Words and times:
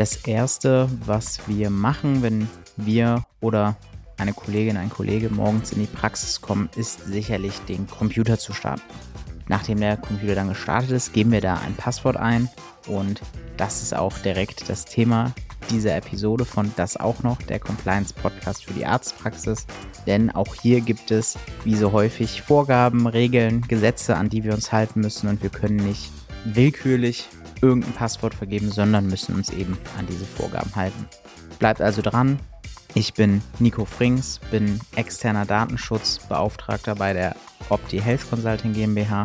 Das 0.00 0.16
Erste, 0.16 0.88
was 1.04 1.46
wir 1.46 1.68
machen, 1.68 2.22
wenn 2.22 2.48
wir 2.78 3.26
oder 3.42 3.76
eine 4.16 4.32
Kollegin, 4.32 4.78
ein 4.78 4.88
Kollege 4.88 5.28
morgens 5.28 5.72
in 5.72 5.80
die 5.80 5.86
Praxis 5.86 6.40
kommen, 6.40 6.70
ist 6.74 7.04
sicherlich 7.04 7.58
den 7.68 7.86
Computer 7.86 8.38
zu 8.38 8.54
starten. 8.54 8.80
Nachdem 9.48 9.78
der 9.78 9.98
Computer 9.98 10.36
dann 10.36 10.48
gestartet 10.48 10.92
ist, 10.92 11.12
geben 11.12 11.32
wir 11.32 11.42
da 11.42 11.56
ein 11.56 11.74
Passwort 11.74 12.16
ein 12.16 12.48
und 12.86 13.20
das 13.58 13.82
ist 13.82 13.94
auch 13.94 14.16
direkt 14.20 14.70
das 14.70 14.86
Thema 14.86 15.34
dieser 15.68 15.94
Episode 15.94 16.46
von 16.46 16.72
Das 16.76 16.96
auch 16.96 17.22
noch, 17.22 17.36
der 17.42 17.58
Compliance 17.58 18.14
Podcast 18.14 18.64
für 18.64 18.72
die 18.72 18.86
Arztpraxis. 18.86 19.66
Denn 20.06 20.30
auch 20.30 20.54
hier 20.54 20.80
gibt 20.80 21.10
es, 21.10 21.36
wie 21.64 21.76
so 21.76 21.92
häufig, 21.92 22.40
Vorgaben, 22.40 23.06
Regeln, 23.06 23.60
Gesetze, 23.68 24.16
an 24.16 24.30
die 24.30 24.44
wir 24.44 24.54
uns 24.54 24.72
halten 24.72 25.02
müssen 25.02 25.28
und 25.28 25.42
wir 25.42 25.50
können 25.50 25.76
nicht 25.76 26.10
willkürlich 26.46 27.28
irgendein 27.62 27.92
Passwort 27.92 28.34
vergeben, 28.34 28.70
sondern 28.70 29.06
müssen 29.06 29.34
uns 29.34 29.50
eben 29.50 29.76
an 29.98 30.06
diese 30.06 30.24
Vorgaben 30.24 30.74
halten. 30.74 31.06
Bleibt 31.58 31.80
also 31.80 32.02
dran. 32.02 32.38
Ich 32.94 33.14
bin 33.14 33.42
Nico 33.58 33.84
Frings, 33.84 34.40
bin 34.50 34.80
externer 34.96 35.44
Datenschutzbeauftragter 35.44 36.96
bei 36.96 37.12
der 37.12 37.36
Opti 37.68 38.00
Health 38.00 38.28
Consulting 38.28 38.72
GmbH, 38.72 39.24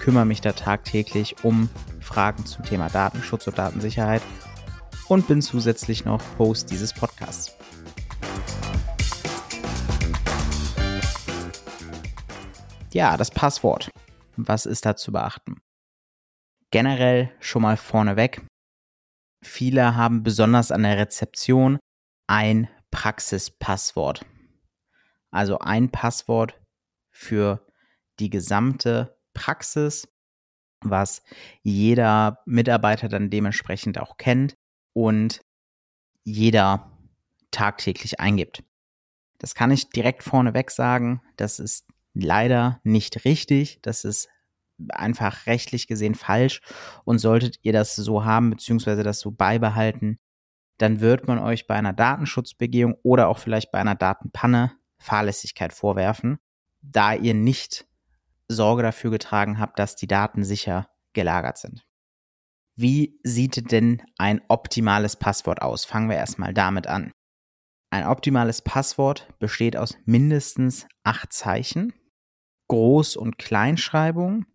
kümmere 0.00 0.26
mich 0.26 0.40
da 0.40 0.52
tagtäglich 0.52 1.36
um 1.44 1.68
Fragen 2.00 2.44
zum 2.44 2.64
Thema 2.64 2.88
Datenschutz 2.88 3.46
und 3.46 3.58
Datensicherheit 3.58 4.22
und 5.06 5.28
bin 5.28 5.42
zusätzlich 5.42 6.04
noch 6.04 6.20
Host 6.38 6.70
dieses 6.70 6.92
Podcasts. 6.92 7.56
Ja, 12.92 13.16
das 13.16 13.30
Passwort. 13.30 13.90
Was 14.36 14.66
ist 14.66 14.86
da 14.86 14.96
zu 14.96 15.12
beachten? 15.12 15.60
Generell 16.70 17.32
schon 17.40 17.62
mal 17.62 17.76
vorneweg. 17.76 18.42
Viele 19.42 19.94
haben 19.96 20.22
besonders 20.22 20.70
an 20.72 20.82
der 20.82 20.98
Rezeption 20.98 21.78
ein 22.26 22.68
Praxispasswort. 22.90 24.24
Also 25.30 25.58
ein 25.58 25.90
Passwort 25.90 26.60
für 27.10 27.66
die 28.18 28.30
gesamte 28.30 29.18
Praxis, 29.34 30.08
was 30.80 31.22
jeder 31.62 32.42
Mitarbeiter 32.46 33.08
dann 33.08 33.30
dementsprechend 33.30 33.98
auch 33.98 34.16
kennt 34.16 34.54
und 34.94 35.40
jeder 36.24 36.92
tagtäglich 37.50 38.20
eingibt. 38.20 38.62
Das 39.38 39.54
kann 39.54 39.70
ich 39.70 39.90
direkt 39.90 40.22
vorneweg 40.22 40.70
sagen. 40.70 41.22
Das 41.36 41.58
ist 41.58 41.86
leider 42.12 42.80
nicht 42.82 43.24
richtig. 43.24 43.78
Das 43.82 44.04
ist 44.04 44.28
einfach 44.90 45.46
rechtlich 45.46 45.86
gesehen 45.86 46.14
falsch. 46.14 46.60
Und 47.04 47.18
solltet 47.18 47.58
ihr 47.62 47.72
das 47.72 47.96
so 47.96 48.24
haben, 48.24 48.50
beziehungsweise 48.50 49.02
das 49.02 49.20
so 49.20 49.30
beibehalten, 49.30 50.18
dann 50.78 51.00
wird 51.00 51.26
man 51.26 51.38
euch 51.38 51.66
bei 51.66 51.74
einer 51.74 51.92
Datenschutzbegehung 51.92 52.96
oder 53.02 53.28
auch 53.28 53.38
vielleicht 53.38 53.72
bei 53.72 53.78
einer 53.78 53.96
Datenpanne 53.96 54.72
Fahrlässigkeit 54.98 55.72
vorwerfen, 55.72 56.38
da 56.80 57.14
ihr 57.14 57.34
nicht 57.34 57.86
Sorge 58.48 58.82
dafür 58.82 59.10
getragen 59.10 59.58
habt, 59.58 59.78
dass 59.78 59.96
die 59.96 60.06
Daten 60.06 60.44
sicher 60.44 60.88
gelagert 61.12 61.58
sind. 61.58 61.84
Wie 62.76 63.18
sieht 63.24 63.72
denn 63.72 64.02
ein 64.18 64.40
optimales 64.48 65.16
Passwort 65.16 65.62
aus? 65.62 65.84
Fangen 65.84 66.08
wir 66.08 66.16
erstmal 66.16 66.54
damit 66.54 66.86
an. 66.86 67.12
Ein 67.90 68.06
optimales 68.06 68.62
Passwort 68.62 69.28
besteht 69.38 69.76
aus 69.76 69.96
mindestens 70.04 70.86
acht 71.02 71.32
Zeichen, 71.32 71.92
Groß- 72.70 73.16
und 73.16 73.38
Kleinschreibung, 73.38 74.46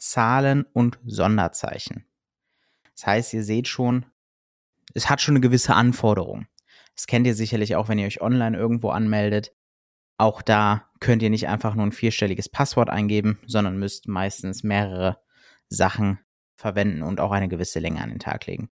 Zahlen 0.00 0.64
und 0.72 0.98
Sonderzeichen. 1.04 2.06
Das 2.96 3.06
heißt, 3.06 3.34
ihr 3.34 3.44
seht 3.44 3.68
schon, 3.68 4.06
es 4.94 5.08
hat 5.08 5.20
schon 5.20 5.32
eine 5.32 5.40
gewisse 5.40 5.74
Anforderung. 5.74 6.46
Das 6.94 7.06
kennt 7.06 7.26
ihr 7.26 7.34
sicherlich 7.34 7.76
auch, 7.76 7.88
wenn 7.88 7.98
ihr 7.98 8.06
euch 8.06 8.20
online 8.20 8.56
irgendwo 8.56 8.90
anmeldet. 8.90 9.54
Auch 10.18 10.42
da 10.42 10.90
könnt 10.98 11.22
ihr 11.22 11.30
nicht 11.30 11.48
einfach 11.48 11.74
nur 11.74 11.86
ein 11.86 11.92
vierstelliges 11.92 12.48
Passwort 12.48 12.90
eingeben, 12.90 13.38
sondern 13.46 13.78
müsst 13.78 14.06
meistens 14.06 14.62
mehrere 14.62 15.18
Sachen 15.68 16.18
verwenden 16.56 17.02
und 17.02 17.20
auch 17.20 17.30
eine 17.30 17.48
gewisse 17.48 17.78
Länge 17.78 18.02
an 18.02 18.10
den 18.10 18.18
Tag 18.18 18.46
legen. 18.46 18.70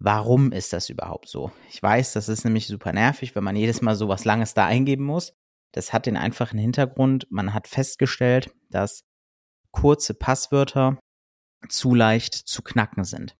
Warum 0.00 0.50
ist 0.50 0.72
das 0.72 0.90
überhaupt 0.90 1.28
so? 1.28 1.52
Ich 1.70 1.80
weiß, 1.80 2.14
das 2.14 2.28
ist 2.28 2.44
nämlich 2.44 2.66
super 2.66 2.92
nervig, 2.92 3.36
wenn 3.36 3.44
man 3.44 3.54
jedes 3.54 3.80
Mal 3.80 3.94
so 3.94 4.08
was 4.08 4.24
Langes 4.24 4.54
da 4.54 4.66
eingeben 4.66 5.04
muss. 5.04 5.34
Das 5.70 5.92
hat 5.92 6.06
den 6.06 6.16
einfachen 6.16 6.58
Hintergrund, 6.58 7.26
man 7.30 7.54
hat 7.54 7.68
festgestellt, 7.68 8.50
dass 8.70 9.04
kurze 9.74 10.14
Passwörter 10.14 10.98
zu 11.68 11.94
leicht 11.94 12.34
zu 12.34 12.62
knacken 12.62 13.04
sind. 13.04 13.36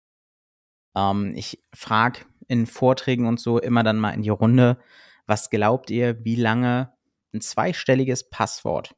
Ähm, 0.97 1.33
ich 1.37 1.63
frage 1.73 2.21
in 2.49 2.67
Vorträgen 2.67 3.27
und 3.27 3.41
so 3.41 3.59
immer 3.59 3.83
dann 3.83 3.99
mal 3.99 4.11
in 4.11 4.23
die 4.23 4.31
Runde, 4.31 4.79
was 5.27 5.49
glaubt 5.49 5.91
ihr, 5.91 6.25
wie 6.25 6.37
lange 6.37 6.93
ein 7.33 7.41
zweistelliges 7.41 8.29
Passwort 8.29 8.95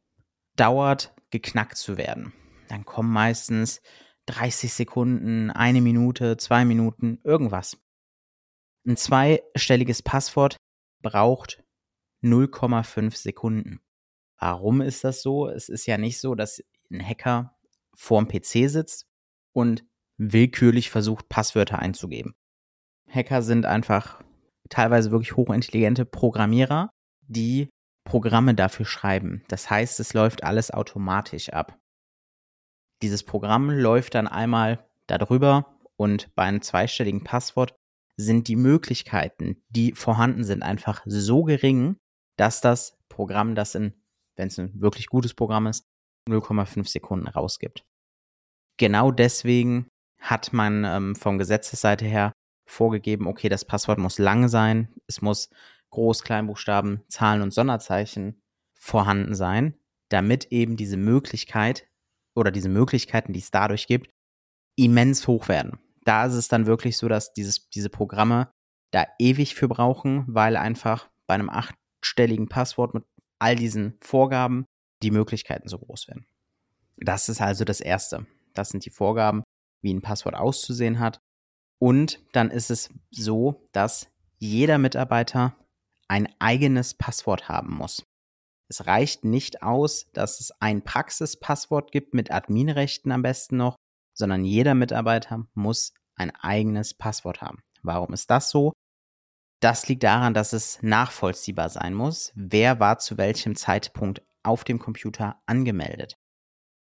dauert, 0.57 1.15
geknackt 1.31 1.77
zu 1.77 1.97
werden? 1.97 2.33
Dann 2.69 2.85
kommen 2.85 3.13
meistens 3.13 3.81
30 4.27 4.73
Sekunden, 4.73 5.51
eine 5.51 5.81
Minute, 5.81 6.37
zwei 6.37 6.65
Minuten, 6.65 7.21
irgendwas. 7.23 7.79
Ein 8.87 8.97
zweistelliges 8.97 10.03
Passwort 10.03 10.57
braucht 11.03 11.63
0,5 12.25 13.15
Sekunden. 13.15 13.81
Warum 14.39 14.81
ist 14.81 15.05
das 15.05 15.23
so? 15.23 15.49
Es 15.49 15.69
ist 15.69 15.87
ja 15.87 15.97
nicht 15.97 16.21
so, 16.21 16.35
dass 16.35 16.63
ein 16.91 17.07
Hacker 17.07 17.57
vorm 17.95 18.29
PC 18.29 18.69
sitzt 18.69 19.07
und 19.53 19.85
willkürlich 20.19 20.91
versucht, 20.91 21.29
Passwörter 21.29 21.79
einzugeben. 21.79 22.35
Hacker 23.09 23.43
sind 23.43 23.67
einfach 23.67 24.23
teilweise 24.69 25.11
wirklich 25.11 25.37
hochintelligente 25.37 26.05
Programmierer, 26.05 26.91
die 27.29 27.69
Programme 28.05 28.55
dafür 28.55 28.87
schreiben. 28.87 29.45
Das 29.49 29.69
heißt, 29.69 30.01
es 30.01 30.15
läuft 30.15 30.45
alles 30.45 30.71
automatisch 30.71 31.51
ab. 31.51 31.79
Dieses 33.03 33.25
Programm 33.25 33.71
läuft 33.71 34.15
dann 34.15 34.27
einmal 34.27 34.89
darüber 35.07 35.77
und 35.97 36.35
bei 36.35 36.45
einem 36.45 36.63
zweistelligen 36.63 37.25
Passwort 37.25 37.75
sind 38.17 38.49
die 38.49 38.57
Möglichkeiten, 38.57 39.63
die 39.69 39.93
vorhanden 39.93 40.45
sind, 40.45 40.63
einfach 40.63 41.03
so 41.05 41.45
gering, 41.45 41.97
dass 42.37 42.61
das 42.61 42.97
Programm 43.09 43.55
das 43.55 43.75
in, 43.75 43.93
wenn 44.37 44.49
es 44.49 44.59
ein 44.59 44.81
wirklich 44.81 45.09
gutes 45.09 45.35
Programm 45.35 45.67
ist, 45.67 45.87
0,5 46.29 46.89
Sekunden 46.89 47.29
rausgibt. 47.29 47.85
Genau 48.79 49.11
deswegen 49.11 49.89
hat 50.21 50.53
man 50.53 50.85
ähm, 50.85 51.17
von 51.17 51.39
Gesetzesseite 51.39 52.05
her 52.05 52.33
vorgegeben, 52.69 53.27
okay, 53.27 53.49
das 53.49 53.65
Passwort 53.65 53.99
muss 53.99 54.19
lang 54.19 54.49
sein, 54.49 54.93
es 55.07 55.23
muss 55.23 55.49
Groß-, 55.93 56.25
Kleinbuchstaben, 56.25 57.03
Zahlen 57.09 57.43
und 57.43 57.53
Sonderzeichen 57.53 58.41
vorhanden 58.75 59.35
sein, 59.35 59.75
damit 60.09 60.47
eben 60.47 60.77
diese 60.77 60.97
Möglichkeit 60.97 61.89
oder 62.35 62.51
diese 62.51 62.69
Möglichkeiten, 62.69 63.33
die 63.33 63.41
es 63.41 63.51
dadurch 63.51 63.87
gibt, 63.87 64.11
immens 64.77 65.27
hoch 65.27 65.49
werden. 65.49 65.79
Da 66.05 66.27
ist 66.27 66.35
es 66.35 66.49
dann 66.49 66.67
wirklich 66.67 66.97
so, 66.99 67.09
dass 67.09 67.33
dieses, 67.33 67.69
diese 67.71 67.89
Programme 67.89 68.51
da 68.93 69.07
ewig 69.19 69.55
für 69.55 69.69
brauchen, 69.69 70.25
weil 70.29 70.57
einfach 70.57 71.09
bei 71.27 71.35
einem 71.35 71.51
achtstelligen 71.51 72.49
Passwort 72.49 72.95
mit 72.95 73.05
all 73.39 73.57
diesen 73.57 73.99
Vorgaben 74.01 74.67
die 75.07 75.13
Möglichkeiten 75.13 75.69
so 75.69 75.79
groß 75.79 76.09
werden. 76.09 76.27
Das 76.97 77.29
ist 77.29 77.41
also 77.41 77.65
das 77.65 77.81
Erste. 77.81 78.27
Das 78.55 78.71
sind 78.71 78.85
die 78.85 78.91
Vorgaben, 78.91 79.45
wie 79.81 79.95
ein 79.95 80.03
Passwort 80.03 80.35
auszusehen 80.35 80.99
hat. 80.99 81.21
Und 81.79 82.21
dann 82.33 82.51
ist 82.51 82.71
es 82.71 82.89
so, 83.11 83.69
dass 83.73 84.09
jeder 84.39 84.79
Mitarbeiter 84.79 85.55
ein 86.09 86.29
eigenes 86.41 86.95
Passwort 86.95 87.49
haben 87.49 87.75
muss. 87.75 88.05
Es 88.69 88.87
reicht 88.87 89.25
nicht 89.25 89.63
aus, 89.63 90.11
dass 90.13 90.41
es 90.41 90.51
ein 90.61 90.83
Praxispasswort 90.83 91.93
gibt 91.93 92.15
mit 92.15 92.33
Adminrechten 92.33 93.13
am 93.13 93.23
besten 93.23 93.59
noch, 93.59 93.77
sondern 94.13 94.45
jeder 94.45 94.75
Mitarbeiter 94.75 95.47
muss 95.55 95.93
ein 96.17 96.35
eigenes 96.35 96.95
Passwort 96.95 97.43
haben. 97.43 97.61
Warum 97.83 98.13
ist 98.13 98.29
das 98.31 98.51
so? 98.51 98.73
Das 99.61 99.87
liegt 99.89 100.03
daran, 100.03 100.35
dass 100.35 100.53
es 100.53 100.83
nachvollziehbar 100.83 101.69
sein 101.69 101.95
muss, 101.95 102.33
wer 102.35 102.81
war 102.81 102.99
zu 102.99 103.19
welchem 103.19 103.55
Zeitpunkt 103.55 104.23
auf 104.47 104.65
dem 104.65 104.79
Computer 104.79 105.41
angemeldet. 105.47 106.17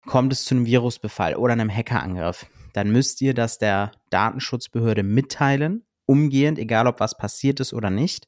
Kommt 0.06 0.32
es 0.32 0.44
zu 0.44 0.54
einem 0.54 0.66
Virusbefall 0.66 1.36
oder 1.36 1.52
einem 1.52 1.70
Hackerangriff, 1.70 2.46
dann 2.72 2.90
müsst 2.90 3.20
ihr 3.20 3.34
das 3.34 3.58
der 3.58 3.92
Datenschutzbehörde 4.10 5.02
mitteilen, 5.02 5.84
umgehend, 6.06 6.58
egal 6.58 6.86
ob 6.86 7.00
was 7.00 7.16
passiert 7.16 7.60
ist 7.60 7.72
oder 7.72 7.90
nicht. 7.90 8.26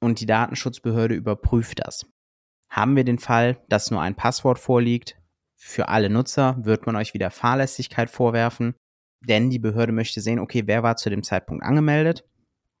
Und 0.00 0.20
die 0.20 0.26
Datenschutzbehörde 0.26 1.14
überprüft 1.14 1.80
das. 1.84 2.06
Haben 2.70 2.96
wir 2.96 3.04
den 3.04 3.18
Fall, 3.18 3.64
dass 3.68 3.90
nur 3.90 4.02
ein 4.02 4.16
Passwort 4.16 4.58
vorliegt, 4.58 5.16
für 5.58 5.88
alle 5.88 6.10
Nutzer 6.10 6.56
wird 6.64 6.84
man 6.84 6.96
euch 6.96 7.14
wieder 7.14 7.30
Fahrlässigkeit 7.30 8.10
vorwerfen, 8.10 8.74
denn 9.26 9.48
die 9.48 9.58
Behörde 9.58 9.92
möchte 9.92 10.20
sehen, 10.20 10.38
okay, 10.38 10.64
wer 10.66 10.82
war 10.82 10.96
zu 10.96 11.08
dem 11.08 11.22
Zeitpunkt 11.22 11.64
angemeldet. 11.64 12.24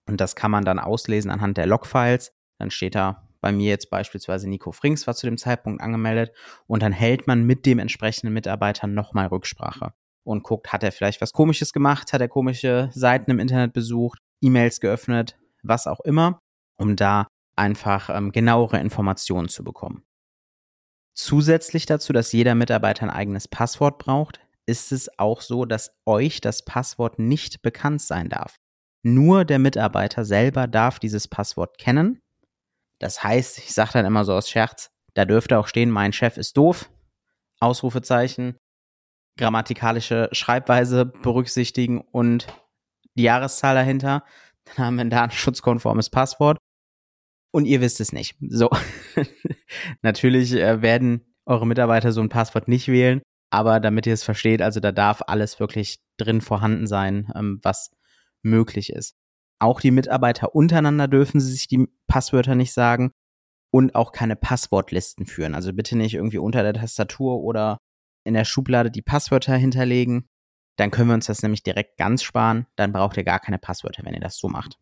Und 0.06 0.20
das 0.20 0.36
kann 0.36 0.50
man 0.50 0.64
dann 0.64 0.78
auslesen 0.78 1.30
anhand 1.30 1.56
der 1.56 1.66
Logfiles. 1.66 2.32
Dann 2.58 2.70
steht 2.70 2.94
da 2.94 3.25
bei 3.40 3.52
mir 3.52 3.68
jetzt 3.68 3.90
beispielsweise 3.90 4.48
Nico 4.48 4.72
Frings 4.72 5.06
war 5.06 5.14
zu 5.14 5.26
dem 5.26 5.38
Zeitpunkt 5.38 5.80
angemeldet 5.80 6.32
und 6.66 6.82
dann 6.82 6.92
hält 6.92 7.26
man 7.26 7.44
mit 7.44 7.66
dem 7.66 7.78
entsprechenden 7.78 8.32
Mitarbeiter 8.32 8.86
nochmal 8.86 9.26
Rücksprache. 9.26 9.92
und 10.24 10.42
guckt, 10.42 10.72
hat 10.72 10.82
er 10.82 10.90
vielleicht 10.90 11.20
was 11.20 11.32
Komisches 11.32 11.72
gemacht, 11.72 12.12
hat 12.12 12.20
er 12.20 12.28
komische 12.28 12.90
Seiten 12.92 13.30
im 13.30 13.38
Internet 13.38 13.72
besucht, 13.72 14.18
E-Mails 14.42 14.80
geöffnet, 14.80 15.38
was 15.62 15.86
auch 15.86 16.00
immer, 16.00 16.40
um 16.78 16.96
da 16.96 17.28
einfach 17.56 18.10
ähm, 18.10 18.32
genauere 18.32 18.80
Informationen 18.80 19.48
zu 19.48 19.62
bekommen. 19.62 20.02
Zusätzlich 21.14 21.86
dazu, 21.86 22.12
dass 22.12 22.32
jeder 22.32 22.54
Mitarbeiter 22.54 23.04
ein 23.04 23.10
eigenes 23.10 23.48
Passwort 23.48 23.98
braucht, 23.98 24.40
ist 24.66 24.92
es 24.92 25.08
auch 25.18 25.40
so, 25.40 25.64
dass 25.64 25.92
euch 26.04 26.40
das 26.40 26.64
Passwort 26.64 27.18
nicht 27.18 27.62
bekannt 27.62 28.02
sein 28.02 28.28
darf. 28.28 28.56
Nur 29.02 29.44
der 29.44 29.58
Mitarbeiter 29.58 30.24
selber 30.24 30.66
darf 30.66 30.98
dieses 30.98 31.28
Passwort 31.28 31.78
kennen. 31.78 32.20
Das 32.98 33.22
heißt, 33.22 33.58
ich 33.58 33.72
sage 33.72 33.92
dann 33.94 34.06
immer 34.06 34.24
so 34.24 34.34
aus 34.34 34.48
Scherz, 34.48 34.90
da 35.14 35.24
dürfte 35.24 35.58
auch 35.58 35.68
stehen, 35.68 35.90
mein 35.90 36.12
Chef 36.12 36.36
ist 36.36 36.56
doof, 36.56 36.90
Ausrufezeichen, 37.60 38.56
grammatikalische 39.38 40.28
Schreibweise 40.32 41.06
berücksichtigen 41.06 42.00
und 42.00 42.46
die 43.14 43.24
Jahreszahl 43.24 43.74
dahinter. 43.74 44.24
Dann 44.64 44.86
haben 44.86 44.96
wir 44.96 45.04
ein 45.04 45.10
datenschutzkonformes 45.10 46.10
Passwort 46.10 46.58
und 47.52 47.66
ihr 47.66 47.80
wisst 47.80 48.00
es 48.00 48.12
nicht. 48.12 48.36
So. 48.48 48.70
Natürlich 50.02 50.52
äh, 50.52 50.82
werden 50.82 51.24
eure 51.46 51.66
Mitarbeiter 51.66 52.12
so 52.12 52.20
ein 52.20 52.28
Passwort 52.28 52.68
nicht 52.68 52.88
wählen, 52.88 53.22
aber 53.50 53.80
damit 53.80 54.06
ihr 54.06 54.14
es 54.14 54.24
versteht, 54.24 54.60
also 54.60 54.80
da 54.80 54.92
darf 54.92 55.22
alles 55.26 55.60
wirklich 55.60 56.00
drin 56.16 56.40
vorhanden 56.40 56.86
sein, 56.86 57.32
ähm, 57.34 57.60
was 57.62 57.90
möglich 58.42 58.90
ist. 58.90 59.14
Auch 59.58 59.80
die 59.80 59.90
Mitarbeiter 59.90 60.54
untereinander 60.54 61.08
dürfen 61.08 61.40
sie 61.40 61.52
sich 61.52 61.68
die 61.68 61.88
Passwörter 62.06 62.54
nicht 62.54 62.72
sagen 62.72 63.12
und 63.72 63.94
auch 63.94 64.12
keine 64.12 64.36
Passwortlisten 64.36 65.26
führen. 65.26 65.54
Also 65.54 65.72
bitte 65.72 65.96
nicht 65.96 66.14
irgendwie 66.14 66.38
unter 66.38 66.62
der 66.62 66.74
Tastatur 66.74 67.40
oder 67.40 67.78
in 68.24 68.34
der 68.34 68.44
Schublade 68.44 68.90
die 68.90 69.02
Passwörter 69.02 69.56
hinterlegen. 69.56 70.26
Dann 70.76 70.90
können 70.90 71.08
wir 71.08 71.14
uns 71.14 71.26
das 71.26 71.42
nämlich 71.42 71.62
direkt 71.62 71.96
ganz 71.96 72.22
sparen. 72.22 72.66
Dann 72.76 72.92
braucht 72.92 73.16
ihr 73.16 73.24
gar 73.24 73.40
keine 73.40 73.58
Passwörter, 73.58 74.04
wenn 74.04 74.14
ihr 74.14 74.20
das 74.20 74.36
so 74.36 74.48
macht. 74.48 74.78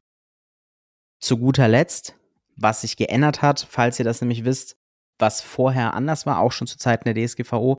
Zu 1.21 1.38
guter 1.38 1.69
Letzt 1.69 2.17
was 2.56 2.82
sich 2.82 2.97
geändert 2.97 3.43
hat, 3.43 3.67
falls 3.69 3.99
ihr 3.99 4.05
das 4.05 4.21
nämlich 4.21 4.44
wisst, 4.44 4.76
was 5.19 5.41
vorher 5.41 5.94
anders 5.94 6.26
war, 6.26 6.41
auch 6.41 6.53
schon 6.53 6.67
zu 6.67 6.79
Zeiten 6.79 7.12
der 7.12 7.15
DSGVO. 7.15 7.76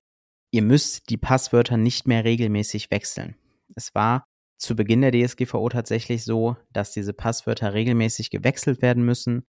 Ihr 0.52 0.62
müsst 0.62 1.10
die 1.10 1.16
Passwörter 1.16 1.76
nicht 1.76 2.06
mehr 2.06 2.24
regelmäßig 2.24 2.90
wechseln. 2.90 3.36
Es 3.74 3.94
war 3.94 4.24
zu 4.58 4.74
Beginn 4.76 5.02
der 5.02 5.12
DSGVO 5.12 5.68
tatsächlich 5.68 6.24
so, 6.24 6.56
dass 6.72 6.92
diese 6.92 7.12
Passwörter 7.12 7.74
regelmäßig 7.74 8.30
gewechselt 8.30 8.82
werden 8.82 9.04
müssen. 9.04 9.46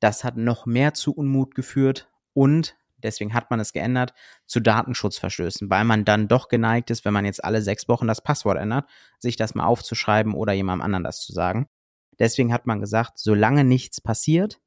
Das 0.00 0.24
hat 0.24 0.36
noch 0.36 0.66
mehr 0.66 0.94
zu 0.94 1.12
Unmut 1.12 1.54
geführt 1.54 2.10
und 2.32 2.76
deswegen 2.98 3.34
hat 3.34 3.50
man 3.50 3.60
es 3.60 3.72
geändert, 3.72 4.14
zu 4.46 4.60
Datenschutzverstößen, 4.60 5.70
weil 5.70 5.84
man 5.84 6.04
dann 6.04 6.28
doch 6.28 6.48
geneigt 6.48 6.90
ist, 6.90 7.04
wenn 7.04 7.12
man 7.12 7.24
jetzt 7.24 7.44
alle 7.44 7.62
sechs 7.62 7.88
Wochen 7.88 8.06
das 8.06 8.22
Passwort 8.22 8.58
ändert, 8.58 8.88
sich 9.18 9.36
das 9.36 9.54
mal 9.54 9.66
aufzuschreiben 9.66 10.34
oder 10.34 10.52
jemandem 10.52 10.84
anderen 10.84 11.04
das 11.04 11.20
zu 11.20 11.32
sagen. 11.32 11.68
Deswegen 12.18 12.52
hat 12.52 12.66
man 12.66 12.80
gesagt, 12.80 13.18
solange 13.18 13.64
nichts 13.64 14.00
passiert, 14.00 14.60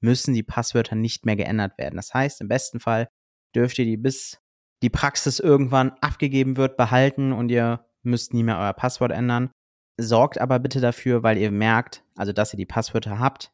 müssen 0.00 0.34
die 0.34 0.42
Passwörter 0.42 0.96
nicht 0.96 1.26
mehr 1.26 1.36
geändert 1.36 1.78
werden. 1.78 1.96
Das 1.96 2.12
heißt, 2.12 2.40
im 2.40 2.48
besten 2.48 2.80
Fall 2.80 3.08
dürft 3.54 3.78
ihr 3.78 3.84
die 3.84 3.96
bis 3.96 4.40
die 4.82 4.90
Praxis 4.90 5.40
irgendwann 5.40 5.92
abgegeben 6.00 6.56
wird 6.58 6.76
behalten 6.76 7.32
und 7.32 7.48
ihr 7.48 7.86
müsst 8.04 8.34
nie 8.34 8.42
mehr 8.42 8.58
euer 8.58 8.72
Passwort 8.72 9.12
ändern. 9.12 9.50
Sorgt 9.96 10.38
aber 10.38 10.58
bitte 10.58 10.80
dafür, 10.80 11.22
weil 11.22 11.38
ihr 11.38 11.50
merkt, 11.50 12.04
also 12.16 12.32
dass 12.32 12.52
ihr 12.52 12.56
die 12.56 12.66
Passwörter 12.66 13.18
habt, 13.18 13.52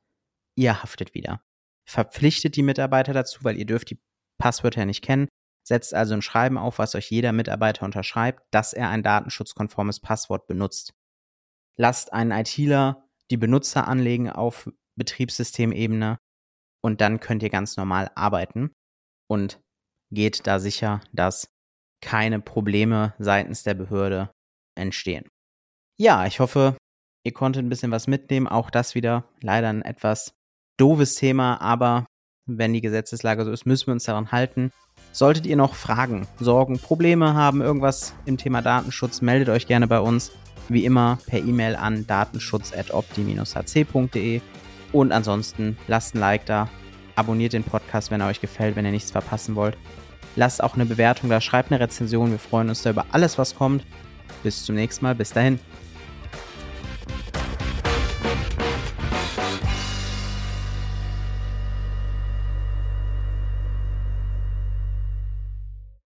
ihr 0.57 0.83
haftet 0.83 1.15
wieder. 1.15 1.43
Verpflichtet 1.87 2.57
die 2.57 2.63
Mitarbeiter 2.63 3.13
dazu, 3.13 3.45
weil 3.45 3.59
ihr 3.59 3.67
dürft 3.67 3.91
die 3.91 4.01
Passwörter 4.39 4.87
nicht 4.87 5.03
kennen. 5.03 5.29
Setzt 5.67 5.93
also 5.95 6.15
ein 6.15 6.23
Schreiben 6.23 6.57
auf, 6.57 6.79
was 6.79 6.95
euch 6.95 7.11
jeder 7.11 7.33
Mitarbeiter 7.33 7.85
unterschreibt, 7.85 8.43
dass 8.51 8.73
er 8.73 8.89
ein 8.89 9.03
datenschutzkonformes 9.03 10.01
Passwort 10.01 10.47
benutzt. 10.47 10.95
Lasst 11.77 12.13
einen 12.13 12.33
ITler 12.33 13.07
die 13.31 13.37
Benutzer 13.37 13.87
anlegen 13.87 14.31
auf 14.31 14.71
Betriebssystemebene 14.97 16.19
und 16.83 17.01
dann 17.01 17.21
könnt 17.21 17.43
ihr 17.43 17.51
ganz 17.51 17.77
normal 17.77 18.11
arbeiten 18.15 18.73
und 19.29 19.61
geht 20.11 20.47
da 20.47 20.59
sicher, 20.59 21.01
dass 21.13 21.55
keine 22.01 22.41
Probleme 22.41 23.15
seitens 23.19 23.63
der 23.63 23.75
Behörde 23.75 24.31
entstehen. 24.75 25.29
Ja, 25.99 26.27
ich 26.27 26.41
hoffe, 26.41 26.77
ihr 27.25 27.33
konntet 27.33 27.65
ein 27.65 27.69
bisschen 27.69 27.91
was 27.91 28.07
mitnehmen. 28.07 28.49
Auch 28.49 28.71
das 28.71 28.95
wieder 28.95 29.25
leider 29.41 29.69
ein 29.69 29.83
etwas 29.83 30.33
doofes 30.79 31.15
Thema, 31.15 31.61
aber 31.61 32.07
wenn 32.47 32.73
die 32.73 32.81
Gesetzeslage 32.81 33.45
so 33.45 33.53
ist, 33.53 33.67
müssen 33.67 33.89
wir 33.89 33.93
uns 33.93 34.05
daran 34.05 34.33
halten. 34.33 34.71
Solltet 35.13 35.47
ihr 35.47 35.57
noch 35.57 35.75
Fragen, 35.75 36.27
Sorgen, 36.39 36.79
Probleme 36.79 37.35
haben, 37.35 37.63
irgendwas 37.63 38.15
im 38.27 38.39
Thema 38.39 38.63
Datenschutz, 38.63 39.21
meldet 39.21 39.49
euch 39.49 39.67
gerne 39.67 39.87
bei 39.87 40.01
uns. 40.01 40.33
Wie 40.69 40.85
immer 40.85 41.19
per 41.27 41.41
E-Mail 41.41 41.75
an 41.75 42.07
datenschutz.opti-hc.de 42.07 44.41
und 44.93 45.13
ansonsten 45.13 45.77
lasst 45.89 46.15
ein 46.15 46.21
Like 46.21 46.47
da, 46.47 46.69
abonniert 47.17 47.53
den 47.53 47.65
Podcast, 47.65 48.11
wenn 48.11 48.21
er 48.21 48.29
euch 48.29 48.41
gefällt, 48.41 48.77
wenn 48.77 48.85
ihr 48.85 48.93
nichts 48.93 49.11
verpassen 49.11 49.57
wollt. 49.57 49.77
Lasst 50.37 50.63
auch 50.63 50.75
eine 50.75 50.87
Bewertung 50.87 51.29
da, 51.29 51.41
schreibt 51.41 51.73
eine 51.73 51.81
Rezension. 51.81 52.31
Wir 52.31 52.39
freuen 52.39 52.69
uns 52.69 52.83
da 52.83 52.91
über 52.91 53.07
alles, 53.11 53.37
was 53.37 53.57
kommt. 53.57 53.85
Bis 54.43 54.65
zum 54.65 54.75
nächsten 54.75 55.05
Mal. 55.05 55.15
Bis 55.15 55.33
dahin. 55.33 55.59